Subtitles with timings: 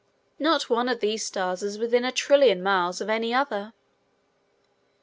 [0.39, 3.71] Not one of these stars is within a trillion miles of any other.